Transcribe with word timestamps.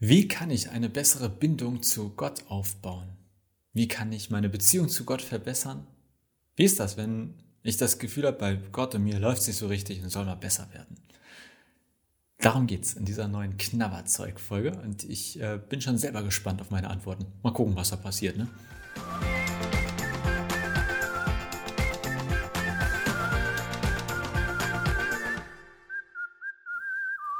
Wie 0.00 0.26
kann 0.26 0.50
ich 0.50 0.70
eine 0.70 0.88
bessere 0.88 1.28
Bindung 1.28 1.82
zu 1.82 2.10
Gott 2.10 2.44
aufbauen? 2.48 3.16
Wie 3.72 3.86
kann 3.86 4.12
ich 4.12 4.28
meine 4.28 4.48
Beziehung 4.48 4.88
zu 4.88 5.04
Gott 5.04 5.22
verbessern? 5.22 5.86
Wie 6.56 6.64
ist 6.64 6.80
das, 6.80 6.96
wenn 6.96 7.34
ich 7.62 7.76
das 7.76 8.00
Gefühl 8.00 8.26
habe, 8.26 8.36
bei 8.36 8.58
Gott 8.72 8.96
und 8.96 9.04
mir 9.04 9.20
läuft 9.20 9.42
es 9.42 9.46
nicht 9.46 9.56
so 9.56 9.68
richtig 9.68 10.02
und 10.02 10.10
soll 10.10 10.24
mal 10.24 10.34
besser 10.34 10.68
werden? 10.72 10.96
Darum 12.38 12.66
geht 12.66 12.84
es 12.84 12.94
in 12.94 13.04
dieser 13.04 13.28
neuen 13.28 13.56
Knabberzeug-Folge 13.56 14.72
und 14.82 15.04
ich 15.04 15.40
äh, 15.40 15.60
bin 15.68 15.80
schon 15.80 15.96
selber 15.96 16.24
gespannt 16.24 16.60
auf 16.60 16.70
meine 16.70 16.90
Antworten. 16.90 17.26
Mal 17.44 17.52
gucken, 17.52 17.76
was 17.76 17.90
da 17.90 17.96
passiert. 17.96 18.36
Ne? 18.36 18.48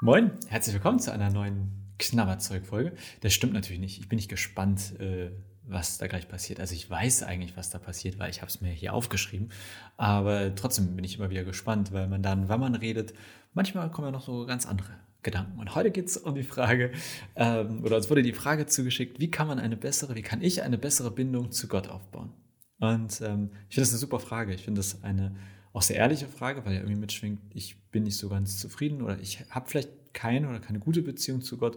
Moin, 0.00 0.30
herzlich 0.46 0.74
willkommen 0.74 1.00
zu 1.00 1.12
einer 1.12 1.30
neuen 1.30 1.83
Knabberzeug-Folge. 2.10 2.92
Das 3.20 3.32
stimmt 3.32 3.52
natürlich 3.52 3.80
nicht. 3.80 4.00
Ich 4.00 4.08
bin 4.08 4.16
nicht 4.16 4.28
gespannt, 4.28 4.98
äh, 5.00 5.30
was 5.66 5.98
da 5.98 6.06
gleich 6.06 6.28
passiert. 6.28 6.60
Also 6.60 6.74
ich 6.74 6.88
weiß 6.88 7.22
eigentlich, 7.22 7.56
was 7.56 7.70
da 7.70 7.78
passiert, 7.78 8.18
weil 8.18 8.30
ich 8.30 8.42
habe 8.42 8.50
es 8.50 8.60
mir 8.60 8.70
hier 8.70 8.92
aufgeschrieben. 8.92 9.50
Aber 9.96 10.54
trotzdem 10.54 10.94
bin 10.94 11.04
ich 11.04 11.18
immer 11.18 11.30
wieder 11.30 11.44
gespannt, 11.44 11.92
weil 11.92 12.06
man 12.06 12.22
dann, 12.22 12.48
wenn 12.48 12.60
man 12.60 12.74
redet, 12.74 13.14
manchmal 13.54 13.90
kommen 13.90 14.08
ja 14.08 14.12
noch 14.12 14.24
so 14.24 14.44
ganz 14.46 14.66
andere 14.66 14.90
Gedanken. 15.22 15.58
Und 15.58 15.74
heute 15.74 15.90
geht 15.90 16.08
es 16.08 16.18
um 16.18 16.34
die 16.34 16.42
Frage, 16.42 16.92
ähm, 17.34 17.82
oder 17.82 17.96
uns 17.96 18.10
wurde 18.10 18.22
die 18.22 18.34
Frage 18.34 18.66
zugeschickt, 18.66 19.20
wie 19.20 19.30
kann 19.30 19.46
man 19.46 19.58
eine 19.58 19.76
bessere, 19.76 20.14
wie 20.14 20.22
kann 20.22 20.42
ich 20.42 20.62
eine 20.62 20.76
bessere 20.76 21.10
Bindung 21.10 21.50
zu 21.50 21.66
Gott 21.66 21.88
aufbauen? 21.88 22.32
Und 22.78 23.20
ähm, 23.22 23.50
ich 23.68 23.76
finde 23.76 23.86
das 23.86 23.90
eine 23.90 23.98
super 23.98 24.20
Frage. 24.20 24.52
Ich 24.52 24.64
finde 24.64 24.80
das 24.80 25.02
eine 25.02 25.34
auch 25.74 25.82
sehr 25.82 25.96
ehrliche 25.96 26.28
Frage, 26.28 26.64
weil 26.64 26.72
ja 26.72 26.78
irgendwie 26.78 26.96
mitschwingt, 26.96 27.40
ich 27.52 27.76
bin 27.90 28.04
nicht 28.04 28.16
so 28.16 28.28
ganz 28.28 28.58
zufrieden 28.58 29.02
oder 29.02 29.18
ich 29.20 29.44
habe 29.50 29.68
vielleicht 29.68 29.90
keine 30.14 30.48
oder 30.48 30.60
keine 30.60 30.78
gute 30.78 31.02
Beziehung 31.02 31.42
zu 31.42 31.58
Gott. 31.58 31.76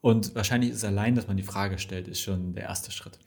Und 0.00 0.34
wahrscheinlich 0.34 0.70
ist 0.70 0.84
allein, 0.84 1.16
dass 1.16 1.26
man 1.26 1.36
die 1.36 1.42
Frage 1.42 1.78
stellt, 1.78 2.06
ist 2.06 2.20
schon 2.20 2.52
der 2.52 2.64
erste 2.64 2.92
Schritt. 2.92 3.18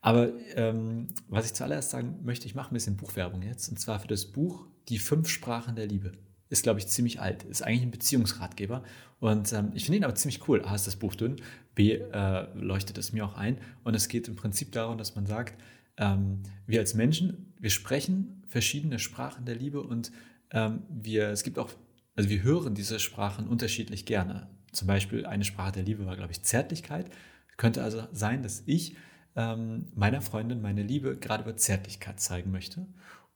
Aber 0.00 0.32
ähm, 0.54 1.08
was 1.28 1.46
ich 1.46 1.54
zuallererst 1.54 1.90
sagen 1.90 2.20
möchte, 2.22 2.46
ich 2.46 2.54
mache 2.54 2.70
ein 2.70 2.74
bisschen 2.74 2.96
Buchwerbung 2.96 3.42
jetzt. 3.42 3.68
Und 3.68 3.78
zwar 3.78 3.98
für 3.98 4.08
das 4.08 4.26
Buch 4.26 4.66
Die 4.88 4.98
fünf 4.98 5.28
Sprachen 5.28 5.76
der 5.76 5.86
Liebe. 5.86 6.12
Ist, 6.50 6.62
glaube 6.62 6.78
ich, 6.78 6.86
ziemlich 6.86 7.20
alt. 7.20 7.42
Ist 7.42 7.62
eigentlich 7.62 7.82
ein 7.82 7.90
Beziehungsratgeber. 7.90 8.84
Und 9.18 9.52
ähm, 9.52 9.72
ich 9.74 9.84
finde 9.84 9.98
ihn 9.98 10.04
aber 10.04 10.14
ziemlich 10.14 10.46
cool. 10.46 10.62
A, 10.64 10.74
ist 10.74 10.86
das 10.86 10.96
Buch 10.96 11.14
dünn. 11.14 11.36
B, 11.74 11.94
äh, 11.94 12.46
leuchtet 12.54 12.96
es 12.98 13.12
mir 13.12 13.24
auch 13.24 13.34
ein. 13.34 13.58
Und 13.82 13.94
es 13.94 14.08
geht 14.08 14.28
im 14.28 14.36
Prinzip 14.36 14.70
darum, 14.72 14.98
dass 14.98 15.16
man 15.16 15.26
sagt, 15.26 15.54
ähm, 15.96 16.42
wir 16.66 16.80
als 16.80 16.94
Menschen, 16.94 17.54
wir 17.58 17.70
sprechen 17.70 18.42
verschiedene 18.48 18.98
Sprachen 18.98 19.44
der 19.44 19.56
Liebe 19.56 19.82
und 19.82 20.12
ähm, 20.50 20.82
wir, 20.88 21.28
es 21.28 21.42
gibt 21.42 21.58
auch 21.58 21.70
also 22.16 22.30
wir 22.30 22.42
hören 22.42 22.74
diese 22.74 23.00
Sprachen 23.00 23.48
unterschiedlich 23.48 24.06
gerne. 24.06 24.48
Zum 24.72 24.88
Beispiel 24.88 25.26
eine 25.26 25.44
Sprache 25.44 25.72
der 25.72 25.82
Liebe 25.82 26.06
war, 26.06 26.16
glaube 26.16 26.32
ich, 26.32 26.42
Zärtlichkeit. 26.42 27.10
Könnte 27.56 27.82
also 27.82 28.06
sein, 28.12 28.42
dass 28.42 28.62
ich 28.66 28.96
ähm, 29.36 29.86
meiner 29.94 30.20
Freundin 30.20 30.60
meine 30.60 30.82
Liebe 30.82 31.16
gerade 31.16 31.42
über 31.42 31.56
Zärtlichkeit 31.56 32.20
zeigen 32.20 32.50
möchte. 32.50 32.86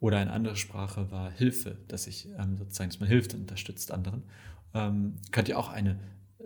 Oder 0.01 0.19
eine 0.19 0.33
andere 0.33 0.56
Sprache 0.56 1.11
war 1.11 1.31
Hilfe, 1.31 1.77
dass 1.89 2.06
ich 2.06 2.29
ähm, 2.39 2.56
sozusagen, 2.56 2.91
dass 2.91 3.01
man 3.01 3.09
hilft 3.09 3.34
und 3.34 3.41
unterstützt 3.41 3.91
anderen. 3.91 4.23
Ähm, 4.75 5.17
könnte 5.33 5.53
ja 5.53 5.56
auch 5.56 5.70
eine, 5.70 5.98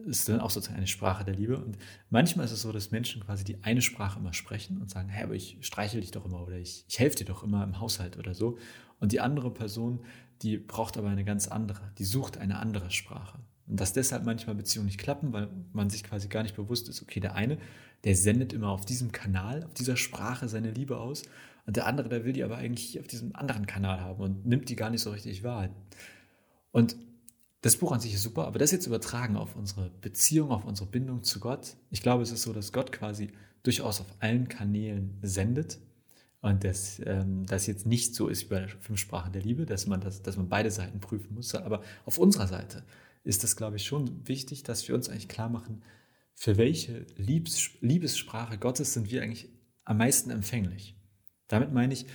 ist 0.06 0.28
dann 0.28 0.40
auch 0.40 0.50
sozusagen 0.50 0.78
eine 0.78 0.86
Sprache 0.86 1.24
der 1.24 1.34
Liebe. 1.34 1.58
Und 1.58 1.78
manchmal 2.10 2.44
ist 2.44 2.52
es 2.52 2.62
so, 2.62 2.72
dass 2.72 2.90
Menschen 2.90 3.22
quasi 3.22 3.44
die 3.44 3.62
eine 3.62 3.82
Sprache 3.82 4.18
immer 4.18 4.32
sprechen 4.32 4.78
und 4.78 4.90
sagen, 4.90 5.08
hey, 5.08 5.24
aber 5.24 5.34
ich 5.34 5.58
streichel 5.60 6.00
dich 6.00 6.10
doch 6.10 6.24
immer 6.24 6.42
oder 6.42 6.58
ich, 6.58 6.84
ich 6.88 6.98
helfe 6.98 7.16
dir 7.16 7.24
doch 7.24 7.42
immer 7.42 7.64
im 7.64 7.80
Haushalt 7.80 8.18
oder 8.18 8.34
so. 8.34 8.58
Und 9.00 9.12
die 9.12 9.20
andere 9.20 9.52
Person 9.52 10.00
die 10.42 10.58
braucht 10.58 10.98
aber 10.98 11.08
eine 11.08 11.24
ganz 11.24 11.48
andere, 11.48 11.92
die 11.98 12.04
sucht 12.04 12.38
eine 12.38 12.58
andere 12.58 12.90
Sprache. 12.90 13.38
Und 13.68 13.80
dass 13.80 13.92
deshalb 13.92 14.24
manchmal 14.24 14.56
Beziehungen 14.56 14.86
nicht 14.86 14.98
klappen, 14.98 15.32
weil 15.32 15.48
man 15.72 15.88
sich 15.88 16.02
quasi 16.02 16.28
gar 16.28 16.42
nicht 16.42 16.56
bewusst 16.56 16.88
ist, 16.88 17.00
okay, 17.00 17.20
der 17.20 17.34
eine, 17.34 17.58
der 18.04 18.16
sendet 18.16 18.52
immer 18.52 18.70
auf 18.70 18.84
diesem 18.84 19.12
Kanal, 19.12 19.64
auf 19.64 19.74
dieser 19.74 19.96
Sprache 19.96 20.48
seine 20.48 20.72
Liebe 20.72 20.98
aus 20.98 21.22
und 21.66 21.76
der 21.76 21.86
andere, 21.86 22.08
der 22.08 22.24
will 22.24 22.32
die 22.32 22.42
aber 22.42 22.56
eigentlich 22.56 22.98
auf 22.98 23.06
diesem 23.06 23.36
anderen 23.36 23.66
Kanal 23.66 24.00
haben 24.00 24.20
und 24.20 24.44
nimmt 24.44 24.68
die 24.68 24.76
gar 24.76 24.90
nicht 24.90 25.02
so 25.02 25.10
richtig 25.10 25.44
wahr. 25.44 25.68
Und 26.72 26.96
das 27.62 27.76
Buch 27.76 27.92
an 27.92 28.00
sich 28.00 28.12
ist 28.12 28.24
super, 28.24 28.46
aber 28.46 28.58
das 28.58 28.72
jetzt 28.72 28.86
übertragen 28.86 29.36
auf 29.36 29.56
unsere 29.56 29.90
Beziehung, 30.00 30.50
auf 30.50 30.64
unsere 30.64 30.88
Bindung 30.88 31.22
zu 31.22 31.38
Gott. 31.40 31.76
Ich 31.90 32.02
glaube, 32.02 32.22
es 32.22 32.32
ist 32.32 32.42
so, 32.42 32.52
dass 32.52 32.72
Gott 32.72 32.90
quasi 32.90 33.30
durchaus 33.62 34.00
auf 34.00 34.08
allen 34.18 34.48
Kanälen 34.48 35.16
sendet 35.22 35.78
und 36.40 36.64
dass 36.64 37.00
ähm, 37.06 37.46
das 37.46 37.68
jetzt 37.68 37.86
nicht 37.86 38.16
so 38.16 38.26
ist 38.26 38.44
wie 38.44 38.54
bei 38.54 38.58
der 38.58 38.68
fünf 38.68 38.98
Sprachen 38.98 39.32
der 39.32 39.42
Liebe, 39.42 39.64
dass 39.64 39.86
man, 39.86 40.00
das, 40.00 40.22
dass 40.22 40.36
man 40.36 40.48
beide 40.48 40.72
Seiten 40.72 40.98
prüfen 40.98 41.34
muss. 41.34 41.54
Aber 41.54 41.82
auf 42.04 42.18
unserer 42.18 42.48
Seite 42.48 42.84
ist 43.22 43.44
das, 43.44 43.54
glaube 43.54 43.76
ich, 43.76 43.84
schon 43.84 44.26
wichtig, 44.26 44.64
dass 44.64 44.86
wir 44.88 44.96
uns 44.96 45.08
eigentlich 45.08 45.28
klar 45.28 45.48
machen, 45.48 45.82
für 46.34 46.56
welche 46.56 47.06
Liebes, 47.16 47.70
Liebessprache 47.80 48.58
Gottes 48.58 48.92
sind 48.94 49.12
wir 49.12 49.22
eigentlich 49.22 49.48
am 49.84 49.98
meisten 49.98 50.30
empfänglich. 50.30 50.96
Damit 51.46 51.72
meine 51.72 51.92
ich, 51.92 52.06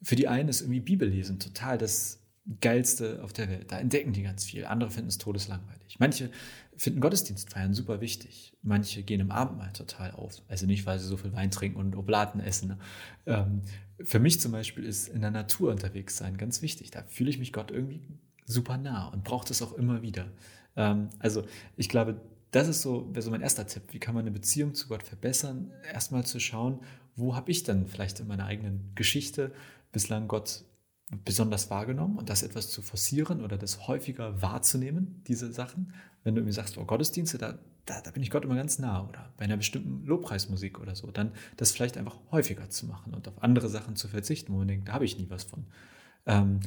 für 0.00 0.14
die 0.14 0.28
einen 0.28 0.48
ist 0.48 0.60
irgendwie 0.60 0.80
Bibellesen 0.80 1.40
total 1.40 1.76
das 1.78 2.21
Geilste 2.60 3.22
auf 3.22 3.32
der 3.32 3.48
Welt. 3.48 3.70
Da 3.70 3.78
entdecken 3.78 4.12
die 4.12 4.22
ganz 4.22 4.44
viel. 4.44 4.64
Andere 4.64 4.90
finden 4.90 5.08
es 5.08 5.18
todeslangweilig. 5.18 5.98
Manche 6.00 6.30
finden 6.76 7.00
Gottesdienstfeiern 7.00 7.72
super 7.72 8.00
wichtig. 8.00 8.56
Manche 8.62 9.04
gehen 9.04 9.20
im 9.20 9.30
Abendmahl 9.30 9.72
total 9.72 10.10
auf. 10.12 10.42
Also 10.48 10.66
nicht, 10.66 10.84
weil 10.84 10.98
sie 10.98 11.06
so 11.06 11.16
viel 11.16 11.32
Wein 11.32 11.52
trinken 11.52 11.78
und 11.78 11.94
Oblaten 11.94 12.40
essen. 12.40 12.68
Ne? 12.68 12.78
Ähm, 13.26 13.62
für 14.02 14.18
mich 14.18 14.40
zum 14.40 14.50
Beispiel 14.50 14.84
ist 14.84 15.08
in 15.08 15.20
der 15.20 15.30
Natur 15.30 15.70
unterwegs 15.70 16.16
sein 16.16 16.36
ganz 16.36 16.62
wichtig. 16.62 16.90
Da 16.90 17.04
fühle 17.04 17.30
ich 17.30 17.38
mich 17.38 17.52
Gott 17.52 17.70
irgendwie 17.70 18.02
super 18.44 18.76
nah 18.76 19.06
und 19.08 19.22
brauche 19.22 19.46
das 19.46 19.62
auch 19.62 19.74
immer 19.74 20.02
wieder. 20.02 20.26
Ähm, 20.74 21.10
also 21.20 21.44
ich 21.76 21.88
glaube, 21.88 22.20
das 22.50 22.66
ist 22.66 22.82
so, 22.82 23.08
wäre 23.12 23.22
so 23.22 23.30
mein 23.30 23.42
erster 23.42 23.66
Tipp. 23.66 23.84
Wie 23.92 24.00
kann 24.00 24.14
man 24.14 24.22
eine 24.22 24.32
Beziehung 24.32 24.74
zu 24.74 24.88
Gott 24.88 25.04
verbessern? 25.04 25.70
Erstmal 25.92 26.26
zu 26.26 26.40
schauen, 26.40 26.80
wo 27.14 27.36
habe 27.36 27.50
ich 27.50 27.62
dann 27.62 27.86
vielleicht 27.86 28.18
in 28.18 28.26
meiner 28.26 28.46
eigenen 28.46 28.90
Geschichte 28.94 29.52
bislang 29.92 30.26
Gott 30.26 30.64
besonders 31.24 31.70
wahrgenommen 31.70 32.18
und 32.18 32.28
das 32.28 32.42
etwas 32.42 32.70
zu 32.70 32.82
forcieren 32.82 33.42
oder 33.42 33.58
das 33.58 33.86
häufiger 33.86 34.40
wahrzunehmen, 34.40 35.22
diese 35.26 35.52
Sachen. 35.52 35.92
Wenn 36.24 36.34
du 36.34 36.40
irgendwie 36.40 36.54
sagst, 36.54 36.78
oh, 36.78 36.84
Gottesdienste, 36.84 37.38
da, 37.38 37.58
da, 37.84 38.00
da 38.00 38.10
bin 38.10 38.22
ich 38.22 38.30
Gott 38.30 38.44
immer 38.44 38.54
ganz 38.54 38.78
nah 38.78 39.06
oder 39.06 39.32
bei 39.36 39.44
einer 39.44 39.56
bestimmten 39.56 40.04
Lobpreismusik 40.06 40.80
oder 40.80 40.94
so, 40.94 41.10
dann 41.10 41.32
das 41.56 41.72
vielleicht 41.72 41.98
einfach 41.98 42.18
häufiger 42.30 42.70
zu 42.70 42.86
machen 42.86 43.14
und 43.14 43.28
auf 43.28 43.42
andere 43.42 43.68
Sachen 43.68 43.96
zu 43.96 44.08
verzichten, 44.08 44.52
wo 44.52 44.58
man 44.58 44.68
denkt, 44.68 44.88
da 44.88 44.92
habe 44.92 45.04
ich 45.04 45.18
nie 45.18 45.28
was 45.28 45.44
von. 45.44 45.66
Ähm, 46.26 46.60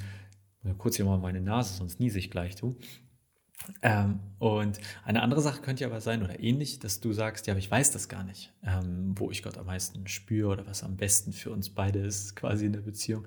kurz 0.77 0.95
hier 0.95 1.05
mal 1.05 1.17
meine 1.17 1.41
Nase, 1.41 1.73
sonst 1.75 1.99
niese 1.99 2.19
ich 2.19 2.31
gleich, 2.31 2.55
du. 2.55 2.77
Ähm, 3.81 4.19
und 4.37 4.79
eine 5.05 5.21
andere 5.21 5.41
Sache 5.41 5.61
könnte 5.61 5.83
ja 5.83 5.89
aber 5.89 6.01
sein 6.01 6.21
oder 6.21 6.39
ähnlich, 6.39 6.79
dass 6.79 6.99
du 6.99 7.13
sagst, 7.13 7.47
ja, 7.47 7.53
aber 7.53 7.59
ich 7.59 7.71
weiß 7.71 7.91
das 7.91 8.09
gar 8.09 8.23
nicht, 8.23 8.53
ähm, 8.63 9.13
wo 9.17 9.31
ich 9.31 9.41
Gott 9.41 9.57
am 9.57 9.65
meisten 9.65 10.07
spüre 10.07 10.49
oder 10.49 10.67
was 10.67 10.83
am 10.83 10.97
besten 10.97 11.31
für 11.31 11.51
uns 11.51 11.69
beide 11.69 11.99
ist, 11.99 12.35
quasi 12.35 12.65
in 12.65 12.73
der 12.73 12.81
Beziehung 12.81 13.25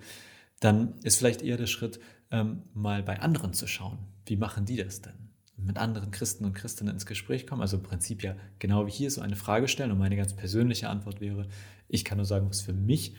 dann 0.60 0.98
ist 1.02 1.18
vielleicht 1.18 1.42
eher 1.42 1.56
der 1.56 1.66
Schritt, 1.66 2.00
ähm, 2.30 2.62
mal 2.74 3.02
bei 3.02 3.20
anderen 3.20 3.52
zu 3.52 3.66
schauen. 3.66 3.98
Wie 4.26 4.36
machen 4.36 4.64
die 4.64 4.76
das 4.76 5.00
denn? 5.00 5.14
Mit 5.56 5.76
anderen 5.76 6.10
Christen 6.10 6.44
und 6.44 6.52
Christinnen 6.52 6.94
ins 6.94 7.06
Gespräch 7.06 7.46
kommen. 7.46 7.62
Also 7.62 7.78
im 7.78 7.82
Prinzip 7.82 8.22
ja 8.22 8.36
genau 8.58 8.86
wie 8.86 8.92
hier 8.92 9.10
so 9.10 9.20
eine 9.20 9.36
Frage 9.36 9.68
stellen. 9.68 9.90
Und 9.90 9.98
meine 9.98 10.16
ganz 10.16 10.34
persönliche 10.34 10.88
Antwort 10.88 11.20
wäre, 11.20 11.48
ich 11.88 12.04
kann 12.04 12.18
nur 12.18 12.26
sagen, 12.26 12.48
was 12.48 12.60
für 12.60 12.72
mich 12.72 13.14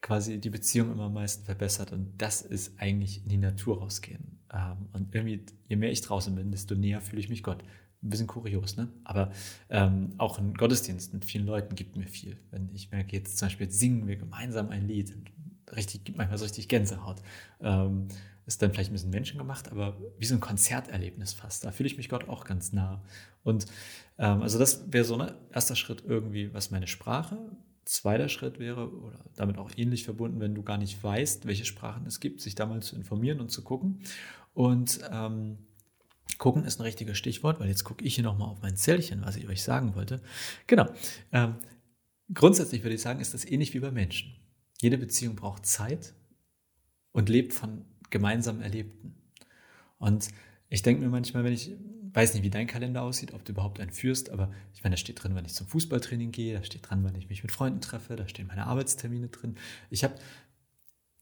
quasi 0.00 0.38
die 0.38 0.50
Beziehung 0.50 0.92
immer 0.92 1.04
am 1.04 1.14
meisten 1.14 1.44
verbessert. 1.44 1.92
Und 1.92 2.14
das 2.18 2.42
ist 2.42 2.80
eigentlich 2.80 3.22
in 3.22 3.28
die 3.28 3.36
Natur 3.36 3.78
rausgehen. 3.78 4.40
Ähm, 4.52 4.88
und 4.92 5.14
irgendwie, 5.14 5.44
je 5.68 5.76
mehr 5.76 5.90
ich 5.92 6.00
draußen 6.00 6.34
bin, 6.34 6.50
desto 6.50 6.74
näher 6.74 7.00
fühle 7.00 7.20
ich 7.20 7.28
mich 7.28 7.42
Gott. 7.42 7.62
Ein 8.02 8.10
bisschen 8.10 8.26
kurios, 8.26 8.76
ne? 8.76 8.88
Aber 9.04 9.32
ähm, 9.70 10.10
auch 10.18 10.38
ein 10.38 10.54
Gottesdienst 10.54 11.14
mit 11.14 11.24
vielen 11.24 11.46
Leuten 11.46 11.74
gibt 11.74 11.96
mir 11.96 12.06
viel. 12.06 12.38
Wenn 12.50 12.68
ich 12.74 12.90
merke, 12.90 13.16
jetzt 13.16 13.38
zum 13.38 13.46
Beispiel 13.46 13.70
singen 13.70 14.06
wir 14.06 14.16
gemeinsam 14.16 14.68
ein 14.68 14.86
Lied 14.86 15.16
richtig, 15.74 16.04
gibt 16.04 16.18
manchmal 16.18 16.38
so 16.38 16.44
richtig 16.44 16.68
Gänsehaut. 16.68 17.22
Ähm, 17.60 18.08
ist 18.46 18.62
dann 18.62 18.72
vielleicht 18.72 18.90
ein 18.90 18.92
bisschen 18.92 19.10
menschengemacht, 19.10 19.70
aber 19.72 19.96
wie 20.18 20.24
so 20.24 20.34
ein 20.34 20.40
Konzerterlebnis 20.40 21.32
fast. 21.32 21.64
Da 21.64 21.72
fühle 21.72 21.88
ich 21.88 21.96
mich 21.96 22.08
Gott 22.08 22.28
auch 22.28 22.44
ganz 22.44 22.72
nah. 22.72 23.02
Und 23.42 23.66
ähm, 24.18 24.42
also 24.42 24.58
das 24.58 24.92
wäre 24.92 25.04
so 25.04 25.18
ein 25.18 25.32
erster 25.52 25.74
Schritt 25.74 26.04
irgendwie, 26.06 26.54
was 26.54 26.70
meine 26.70 26.86
Sprache. 26.86 27.38
Zweiter 27.84 28.28
Schritt 28.28 28.58
wäre, 28.58 28.90
oder 28.90 29.24
damit 29.34 29.58
auch 29.58 29.70
ähnlich 29.76 30.04
verbunden, 30.04 30.40
wenn 30.40 30.54
du 30.54 30.62
gar 30.62 30.78
nicht 30.78 31.02
weißt, 31.02 31.46
welche 31.46 31.64
Sprachen 31.64 32.06
es 32.06 32.20
gibt, 32.20 32.40
sich 32.40 32.54
da 32.54 32.66
mal 32.66 32.82
zu 32.82 32.94
informieren 32.96 33.40
und 33.40 33.50
zu 33.50 33.62
gucken. 33.62 34.00
Und 34.54 35.00
ähm, 35.10 35.58
gucken 36.38 36.64
ist 36.64 36.78
ein 36.78 36.84
richtiges 36.84 37.18
Stichwort, 37.18 37.58
weil 37.58 37.68
jetzt 37.68 37.84
gucke 37.84 38.04
ich 38.04 38.14
hier 38.14 38.24
nochmal 38.24 38.48
auf 38.48 38.62
mein 38.62 38.76
Zellchen, 38.76 39.22
was 39.24 39.36
ich 39.36 39.48
euch 39.48 39.62
sagen 39.62 39.94
wollte. 39.96 40.20
Genau. 40.68 40.86
Ähm, 41.32 41.56
grundsätzlich 42.32 42.82
würde 42.82 42.94
ich 42.94 43.02
sagen, 43.02 43.20
ist 43.20 43.34
das 43.34 43.44
ähnlich 43.44 43.74
wie 43.74 43.80
bei 43.80 43.90
Menschen. 43.90 44.34
Jede 44.80 44.98
Beziehung 44.98 45.36
braucht 45.36 45.66
Zeit 45.66 46.14
und 47.12 47.28
lebt 47.28 47.54
von 47.54 47.84
gemeinsam 48.10 48.60
Erlebten. 48.60 49.14
Und 49.98 50.28
ich 50.68 50.82
denke 50.82 51.02
mir 51.02 51.08
manchmal, 51.08 51.44
wenn 51.44 51.52
ich 51.52 51.72
weiß 52.16 52.32
nicht, 52.32 52.42
wie 52.44 52.50
dein 52.50 52.66
Kalender 52.66 53.02
aussieht, 53.02 53.34
ob 53.34 53.44
du 53.44 53.52
überhaupt 53.52 53.78
einen 53.78 53.90
führst, 53.90 54.30
aber 54.30 54.50
ich 54.72 54.82
meine, 54.82 54.94
da 54.94 54.96
steht 54.96 55.22
drin, 55.22 55.34
wann 55.34 55.44
ich 55.44 55.52
zum 55.52 55.66
Fußballtraining 55.66 56.32
gehe, 56.32 56.56
da 56.56 56.64
steht 56.64 56.88
dran, 56.88 57.04
wann 57.04 57.14
ich 57.14 57.28
mich 57.28 57.42
mit 57.42 57.52
Freunden 57.52 57.82
treffe, 57.82 58.16
da 58.16 58.26
stehen 58.26 58.46
meine 58.46 58.66
Arbeitstermine 58.66 59.28
drin. 59.28 59.56
Ich 59.90 60.02
habe 60.02 60.14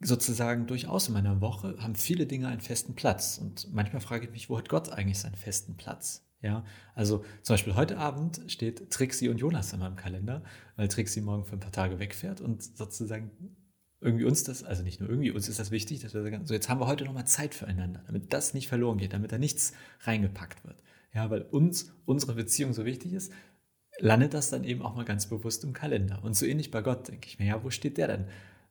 sozusagen 0.00 0.68
durchaus 0.68 1.08
in 1.08 1.14
meiner 1.14 1.40
Woche 1.40 1.76
haben 1.80 1.96
viele 1.96 2.26
Dinge 2.26 2.46
einen 2.46 2.60
festen 2.60 2.94
Platz 2.94 3.38
und 3.38 3.72
manchmal 3.72 4.00
frage 4.00 4.26
ich 4.26 4.30
mich, 4.30 4.48
wo 4.48 4.56
hat 4.56 4.68
Gott 4.68 4.90
eigentlich 4.90 5.18
seinen 5.18 5.34
festen 5.34 5.76
Platz? 5.76 6.24
Ja, 6.44 6.62
also 6.94 7.24
zum 7.40 7.54
Beispiel 7.54 7.74
heute 7.74 7.96
Abend 7.96 8.42
steht 8.48 8.90
Trixie 8.90 9.30
und 9.30 9.38
Jonas 9.38 9.72
in 9.72 9.80
meinem 9.80 9.96
Kalender, 9.96 10.42
weil 10.76 10.88
Trixie 10.88 11.22
morgen 11.22 11.46
für 11.46 11.56
ein 11.56 11.60
paar 11.60 11.72
Tage 11.72 11.98
wegfährt 11.98 12.42
und 12.42 12.62
sozusagen 12.62 13.30
irgendwie 14.02 14.26
uns 14.26 14.44
das, 14.44 14.62
also 14.62 14.82
nicht 14.82 15.00
nur 15.00 15.08
irgendwie, 15.08 15.30
uns 15.30 15.48
ist 15.48 15.58
das 15.58 15.70
wichtig, 15.70 16.00
dass 16.00 16.12
wir 16.12 16.22
sagen, 16.22 16.44
so 16.44 16.52
jetzt 16.52 16.68
haben 16.68 16.80
wir 16.80 16.86
heute 16.86 17.06
nochmal 17.06 17.26
Zeit 17.26 17.54
füreinander, 17.54 18.02
damit 18.06 18.34
das 18.34 18.52
nicht 18.52 18.68
verloren 18.68 18.98
geht, 18.98 19.14
damit 19.14 19.32
da 19.32 19.38
nichts 19.38 19.72
reingepackt 20.00 20.66
wird. 20.66 20.82
Ja, 21.14 21.30
weil 21.30 21.40
uns 21.40 21.94
unsere 22.04 22.34
Beziehung 22.34 22.74
so 22.74 22.84
wichtig 22.84 23.14
ist, 23.14 23.32
landet 23.98 24.34
das 24.34 24.50
dann 24.50 24.64
eben 24.64 24.82
auch 24.82 24.94
mal 24.94 25.06
ganz 25.06 25.26
bewusst 25.26 25.64
im 25.64 25.72
Kalender. 25.72 26.22
Und 26.22 26.36
so 26.36 26.44
ähnlich 26.44 26.70
bei 26.70 26.82
Gott 26.82 27.08
denke 27.08 27.26
ich 27.26 27.38
mir, 27.38 27.46
ja, 27.46 27.64
wo 27.64 27.70
steht 27.70 27.96
der 27.96 28.08
denn 28.08 28.26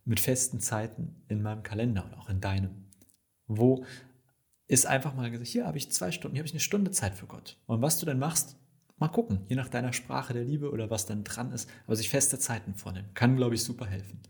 mit 0.05 0.19
festen 0.19 0.59
Zeiten 0.59 1.23
in 1.27 1.41
meinem 1.41 1.63
Kalender 1.63 2.05
und 2.05 2.13
auch 2.13 2.29
in 2.29 2.39
deinem? 2.39 2.69
Wo 3.47 3.83
ist 4.67 4.85
einfach 4.85 5.13
mal 5.13 5.29
gesagt, 5.29 5.49
hier 5.49 5.65
habe 5.65 5.77
ich 5.77 5.91
zwei 5.91 6.11
Stunden, 6.11 6.35
hier 6.35 6.41
habe 6.41 6.47
ich 6.47 6.53
eine 6.53 6.59
Stunde 6.59 6.91
Zeit 6.91 7.15
für 7.15 7.25
Gott. 7.25 7.57
Und 7.65 7.81
was 7.81 7.99
du 7.99 8.05
dann 8.05 8.19
machst, 8.19 8.57
mal 8.97 9.09
gucken, 9.09 9.41
je 9.49 9.55
nach 9.55 9.69
deiner 9.69 9.93
Sprache 9.93 10.33
der 10.33 10.43
Liebe 10.43 10.71
oder 10.71 10.89
was 10.89 11.05
dann 11.05 11.23
dran 11.23 11.51
ist, 11.51 11.69
aber 11.85 11.95
sich 11.95 12.09
feste 12.09 12.39
Zeiten 12.39 12.75
vornehmen, 12.75 13.09
kann, 13.13 13.35
glaube 13.35 13.55
ich, 13.55 13.63
super 13.63 13.85
helfen. 13.85 14.21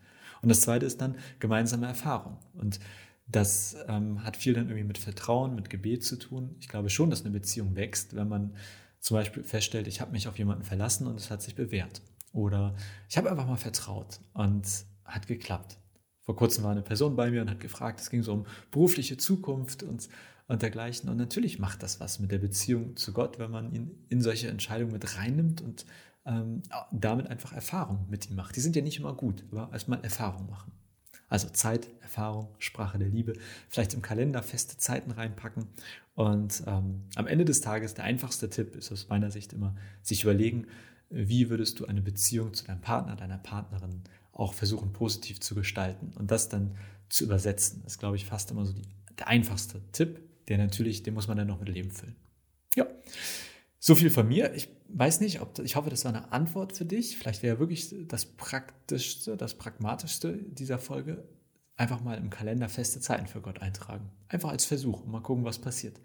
Und 0.42 0.50
das 0.50 0.62
zweite 0.62 0.86
ist 0.86 1.00
dann 1.00 1.16
gemeinsame 1.40 1.86
Erfahrung. 1.86 2.38
Und 2.54 2.80
das 3.28 3.78
ähm, 3.88 4.24
hat 4.24 4.36
viel 4.36 4.54
dann 4.54 4.66
irgendwie 4.66 4.84
mit 4.84 4.98
Vertrauen, 4.98 5.56
mit 5.56 5.70
Gebet 5.70 6.04
zu 6.04 6.18
tun. 6.18 6.56
Ich 6.60 6.68
glaube 6.68 6.90
schon, 6.90 7.10
dass 7.10 7.22
eine 7.22 7.32
Beziehung 7.32 7.76
wächst, 7.76 8.16
wenn 8.16 8.28
man 8.28 8.56
zum 9.00 9.16
Beispiel 9.16 9.44
feststellt, 9.44 9.88
ich 9.88 10.02
habe 10.02 10.12
mich 10.12 10.28
auf 10.28 10.38
jemanden 10.38 10.64
verlassen 10.64 11.08
und 11.08 11.20
es 11.20 11.30
hat 11.30 11.42
sich 11.42 11.56
bewährt. 11.56 12.02
Oder 12.32 12.76
ich 13.10 13.18
habe 13.18 13.30
einfach 13.30 13.48
mal 13.48 13.58
vertraut 13.58 14.20
und 14.34 14.66
hat 15.06 15.28
geklappt. 15.28 15.78
Vor 16.26 16.36
kurzem 16.36 16.64
war 16.64 16.72
eine 16.72 16.82
Person 16.82 17.16
bei 17.16 17.32
mir 17.32 17.42
und 17.42 17.50
hat 17.50 17.60
gefragt, 17.60 18.00
es 18.00 18.10
ging 18.10 18.24
so 18.24 18.34
um 18.34 18.46
berufliche 18.72 19.18
Zukunft 19.18 19.84
und, 19.84 20.08
und 20.48 20.62
dergleichen. 20.62 21.10
Und 21.10 21.18
natürlich 21.18 21.60
macht 21.60 21.84
das 21.84 22.00
was 22.00 22.20
mit 22.20 22.32
der 22.32 22.38
Beziehung 22.38 22.96
zu 22.96 23.12
Gott, 23.12 23.40
wenn 23.40 23.52
man 23.52 23.74
ihn 23.74 23.92
in 24.10 24.22
solche 24.22 24.48
Entscheidungen 24.48 24.94
mit 24.94 25.18
reinnimmt 25.18 25.62
und 25.62 25.86
ähm, 26.26 26.64
damit 26.92 27.28
einfach 27.28 27.52
Erfahrung 27.52 28.06
mit 28.10 28.30
ihm 28.30 28.36
macht. 28.36 28.56
Die 28.56 28.62
sind 28.62 28.76
ja 28.76 28.82
nicht 28.82 29.00
immer 29.00 29.14
gut, 29.14 29.44
aber 29.52 29.70
erstmal 29.74 30.02
Erfahrung 30.04 30.50
machen. 30.50 30.72
Also 31.28 31.50
Zeit, 31.50 31.90
Erfahrung, 32.02 32.50
Sprache 32.60 33.00
der 33.00 33.10
Liebe, 33.10 33.34
vielleicht 33.68 33.94
im 33.94 34.02
Kalender 34.02 34.44
feste 34.44 34.78
Zeiten 34.78 35.12
reinpacken. 35.12 35.68
Und 36.16 36.64
ähm, 36.68 37.02
am 37.16 37.28
Ende 37.28 37.44
des 37.44 37.62
Tages 37.62 37.96
der 37.96 38.06
einfachste 38.06 38.50
Tipp 38.50 38.76
ist 38.76 38.92
aus 38.92 39.10
meiner 39.10 39.32
Sicht 39.32 39.52
immer, 39.52 39.76
sich 40.04 40.24
überlegen, 40.24 40.68
wie 41.10 41.50
würdest 41.50 41.80
du 41.80 41.86
eine 41.86 42.02
Beziehung 42.02 42.54
zu 42.54 42.66
deinem 42.66 42.82
Partner, 42.82 43.16
deiner 43.16 43.38
Partnerin 43.38 44.04
auch 44.34 44.54
versuchen 44.54 44.92
positiv 44.94 45.40
zu 45.40 45.56
gestalten 45.56 46.12
und 46.18 46.32
das 46.32 46.50
dann 46.50 46.76
zu 47.10 47.24
übersetzen. 47.24 47.82
Das 47.84 47.94
ist, 47.94 48.00
glaube 48.00 48.16
ich, 48.16 48.26
fast 48.26 48.52
immer 48.52 48.66
so 48.66 48.74
die, 48.74 48.84
der 49.20 49.28
einfachste 49.28 49.82
Tipp, 49.92 50.20
der 50.48 50.58
natürlich, 50.58 51.04
den 51.04 51.14
muss 51.14 51.28
man 51.28 51.38
dann 51.38 51.48
noch 51.48 51.60
mit 51.60 51.70
Leben 51.70 51.92
füllen. 51.92 52.16
Ja, 52.76 52.88
so 53.80 53.96
viel 53.96 54.10
von 54.10 54.28
mir. 54.28 54.54
Ich 54.56 54.70
weiß 54.90 55.20
nicht, 55.20 55.42
ob 55.42 55.60
ich 55.60 55.76
hoffe, 55.76 55.90
das 55.90 56.06
war 56.06 56.14
eine 56.14 56.32
Antwort 56.32 56.76
für 56.76 56.86
dich. 56.86 57.18
Vielleicht 57.18 57.44
wäre 57.44 57.60
wirklich 57.60 57.94
das 58.08 58.26
praktischste, 58.26 59.38
das 59.38 59.56
pragmatischste 59.56 60.38
dieser 60.38 60.80
Folge 60.80 61.28
einfach 61.76 62.02
mal 62.02 62.18
im 62.18 62.30
Kalender 62.30 62.70
feste 62.70 63.00
Zeiten 63.00 63.28
für 63.28 63.42
Gott 63.42 63.62
eintragen. 63.62 64.10
Einfach 64.30 64.50
als 64.50 64.66
Versuch 64.66 65.04
und 65.04 65.12
mal 65.12 65.22
gucken, 65.22 65.44
was 65.44 65.60
passiert. 65.60 66.00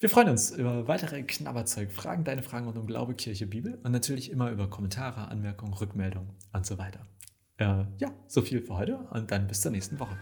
Wir 0.00 0.08
freuen 0.08 0.30
uns 0.30 0.50
über 0.50 0.88
weitere 0.88 1.22
Knabberzeug, 1.22 1.92
Fragen, 1.92 2.24
deine 2.24 2.42
Fragen 2.42 2.66
rund 2.66 2.78
um 2.78 2.86
Glaube, 2.86 3.14
Kirche, 3.14 3.46
Bibel 3.46 3.78
und 3.84 3.92
natürlich 3.92 4.30
immer 4.30 4.50
über 4.50 4.68
Kommentare, 4.68 5.28
Anmerkungen, 5.28 5.74
Rückmeldungen 5.74 6.30
und 6.52 6.66
so 6.66 6.78
weiter. 6.78 7.06
Äh, 7.58 7.84
ja, 7.98 8.10
so 8.26 8.42
viel 8.42 8.62
für 8.62 8.76
heute 8.76 8.98
und 9.10 9.30
dann 9.30 9.46
bis 9.46 9.60
zur 9.60 9.70
nächsten 9.70 9.98
Woche. 9.98 10.16